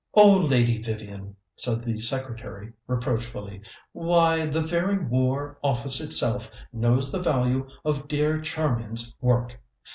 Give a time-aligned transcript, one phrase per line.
[0.15, 3.61] "Oh, Lady Vivian," said the secretary reproachfully.
[3.91, 9.61] "Why, the very War Office itself knows the value of dear Charmian's work.